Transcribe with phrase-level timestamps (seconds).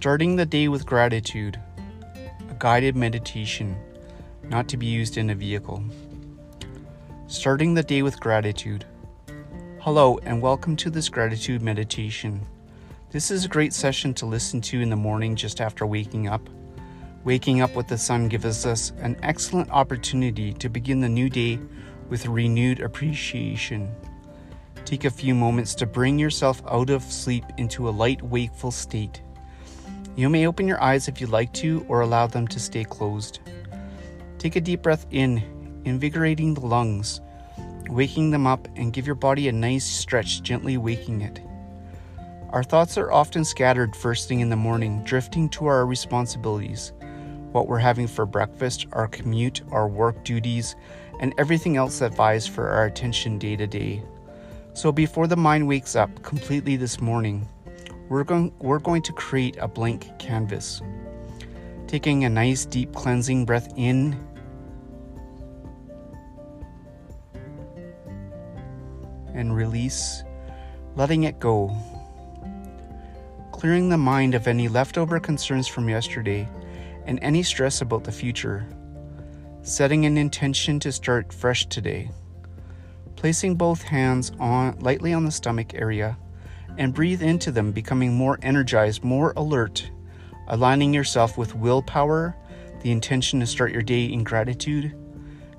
[0.00, 1.60] Starting the day with gratitude,
[2.48, 3.76] a guided meditation,
[4.44, 5.84] not to be used in a vehicle.
[7.26, 8.86] Starting the day with gratitude.
[9.78, 12.46] Hello, and welcome to this gratitude meditation.
[13.10, 16.48] This is a great session to listen to in the morning just after waking up.
[17.24, 21.58] Waking up with the sun gives us an excellent opportunity to begin the new day
[22.08, 23.94] with renewed appreciation.
[24.86, 29.20] Take a few moments to bring yourself out of sleep into a light, wakeful state.
[30.16, 33.40] You may open your eyes if you'd like to, or allow them to stay closed.
[34.38, 35.42] Take a deep breath in,
[35.84, 37.20] invigorating the lungs,
[37.88, 41.40] waking them up, and give your body a nice stretch, gently waking it.
[42.50, 46.92] Our thoughts are often scattered first thing in the morning, drifting to our responsibilities
[47.52, 50.76] what we're having for breakfast, our commute, our work duties,
[51.20, 54.02] and everything else that vies for our attention day to day.
[54.72, 57.48] So before the mind wakes up completely this morning,
[58.10, 60.82] we're going, we're going to create a blank canvas.
[61.86, 64.18] Taking a nice deep cleansing breath in.
[69.32, 70.24] And release,
[70.96, 71.74] letting it go.
[73.52, 76.48] Clearing the mind of any leftover concerns from yesterday
[77.06, 78.66] and any stress about the future.
[79.62, 82.10] Setting an intention to start fresh today.
[83.14, 86.16] Placing both hands on lightly on the stomach area
[86.78, 89.90] and breathe into them, becoming more energized, more alert,
[90.48, 92.36] aligning yourself with willpower,
[92.82, 94.94] the intention to start your day in gratitude.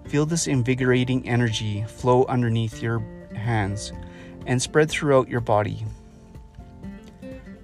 [0.07, 2.99] Feel this invigorating energy flow underneath your
[3.35, 3.93] hands
[4.45, 5.85] and spread throughout your body.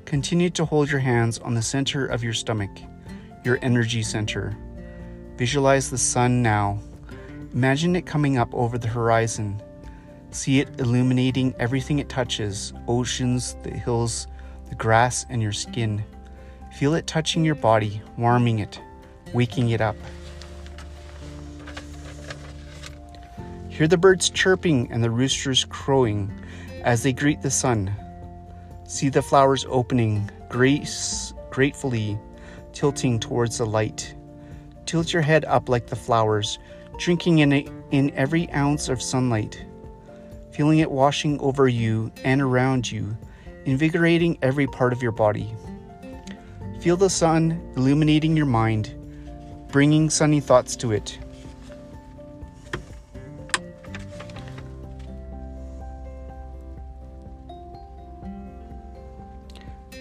[0.06, 2.72] Continue to hold your hands on the center of your stomach,
[3.44, 4.56] your energy center.
[5.36, 6.80] Visualize the sun now.
[7.54, 9.62] Imagine it coming up over the horizon
[10.32, 14.28] See it illuminating everything it touches oceans, the hills,
[14.70, 16.04] the grass, and your skin.
[16.74, 18.80] Feel it touching your body, warming it,
[19.34, 19.96] waking it up.
[23.70, 26.32] Hear the birds chirping and the roosters crowing
[26.84, 27.94] as they greet the sun.
[28.86, 32.20] See the flowers opening, grace, gratefully
[32.74, 34.14] tilting towards the light.
[34.86, 36.60] Tilt your head up like the flowers,
[36.98, 39.66] drinking in, a, in every ounce of sunlight
[40.58, 43.16] feeling it washing over you and around you,
[43.66, 45.54] invigorating every part of your body.
[46.82, 48.92] Feel the sun illuminating your mind,
[49.68, 51.20] bringing sunny thoughts to it.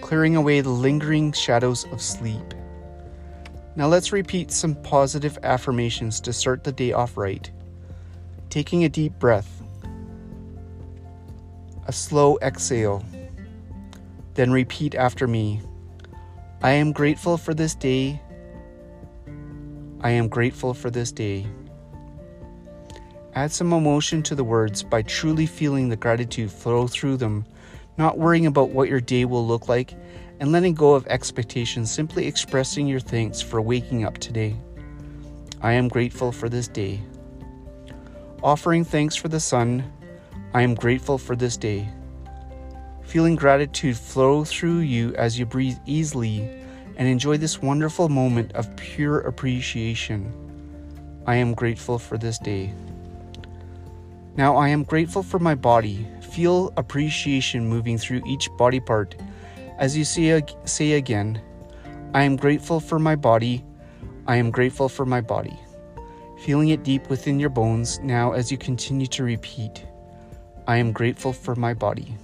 [0.01, 2.55] Clearing away the lingering shadows of sleep.
[3.75, 7.47] Now let's repeat some positive affirmations to start the day off right.
[8.49, 9.56] Taking a deep breath
[11.87, 13.03] a slow exhale.
[14.33, 15.61] Then repeat after me
[16.61, 18.21] I am grateful for this day.
[20.01, 21.47] I am grateful for this day.
[23.35, 27.45] Add some emotion to the words by truly feeling the gratitude flow through them,
[27.97, 29.93] not worrying about what your day will look like,
[30.39, 34.55] and letting go of expectations, simply expressing your thanks for waking up today.
[35.61, 36.99] I am grateful for this day.
[38.43, 39.83] Offering thanks for the sun,
[40.53, 41.87] I am grateful for this day.
[43.03, 46.49] Feeling gratitude flow through you as you breathe easily
[46.97, 50.33] and enjoy this wonderful moment of pure appreciation.
[51.25, 52.73] I am grateful for this day.
[54.35, 56.07] Now I am grateful for my body.
[56.31, 59.15] Feel appreciation moving through each body part
[59.77, 61.39] as you say, say again,
[62.15, 63.63] I am grateful for my body.
[64.25, 65.57] I am grateful for my body.
[66.39, 69.85] Feeling it deep within your bones now as you continue to repeat.
[70.67, 72.17] I am grateful for my body.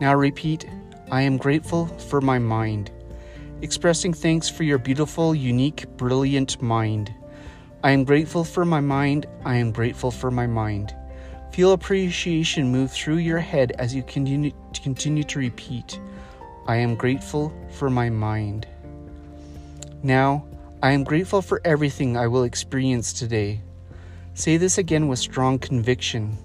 [0.00, 0.68] Now repeat,
[1.10, 2.90] I am grateful for my mind.
[3.62, 7.12] Expressing thanks for your beautiful, unique, brilliant mind.
[7.82, 9.26] I am grateful for my mind.
[9.44, 10.94] I am grateful for my mind.
[11.52, 14.52] Feel appreciation move through your head as you continue,
[14.82, 15.98] continue to repeat,
[16.66, 18.68] I am grateful for my mind.
[20.02, 20.44] Now,
[20.82, 23.62] I am grateful for everything I will experience today.
[24.34, 26.36] Say this again with strong conviction.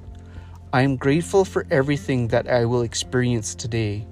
[0.74, 4.08] I am grateful for everything that I will experience today.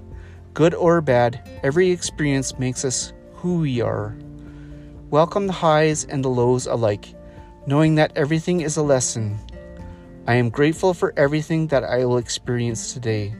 [0.53, 4.15] Good or bad, every experience makes us who we are.
[5.09, 7.15] Welcome the highs and the lows alike,
[7.65, 9.39] knowing that everything is a lesson.
[10.27, 13.33] I am grateful for everything that I will experience today.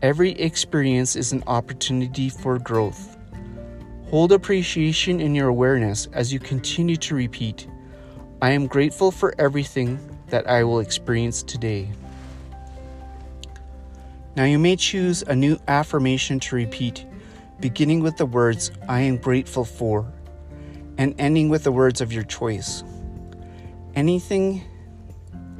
[0.00, 3.18] Every experience is an opportunity for growth.
[4.08, 7.68] Hold appreciation in your awareness as you continue to repeat,
[8.40, 9.98] I am grateful for everything
[10.28, 11.90] that I will experience today.
[14.36, 17.04] Now you may choose a new affirmation to repeat
[17.60, 20.10] beginning with the words, I am grateful for,
[20.96, 22.82] and ending with the words of your choice.
[23.94, 24.62] Anything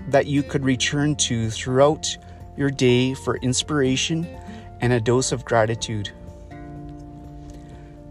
[0.09, 2.17] that you could return to throughout
[2.57, 4.27] your day for inspiration
[4.81, 6.11] and a dose of gratitude.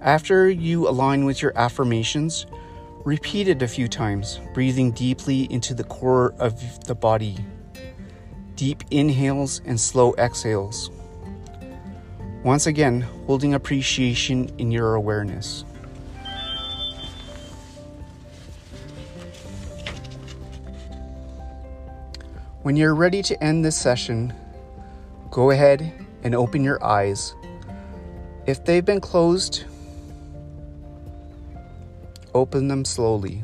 [0.01, 2.45] After you align with your affirmations,
[3.03, 7.37] repeat it a few times, breathing deeply into the core of the body.
[8.59, 10.91] Deep inhales and slow exhales.
[12.43, 15.63] Once again, holding appreciation in your awareness.
[22.63, 24.33] When you're ready to end this session,
[25.31, 25.93] go ahead
[26.25, 27.33] and open your eyes.
[28.45, 29.63] If they've been closed,
[32.33, 33.41] open them slowly.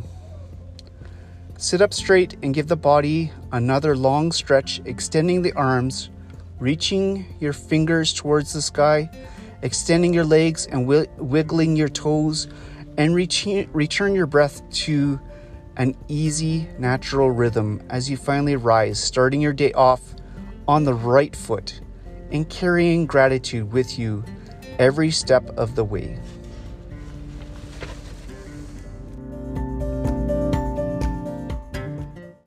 [1.57, 6.09] Sit up straight and give the body another long stretch, extending the arms,
[6.59, 9.09] reaching your fingers towards the sky,
[9.61, 12.49] extending your legs and wiggling your toes,
[12.97, 15.17] and return your breath to
[15.77, 20.01] an easy, natural rhythm as you finally rise, starting your day off
[20.67, 21.79] on the right foot
[22.31, 24.21] and carrying gratitude with you
[24.79, 26.19] every step of the way.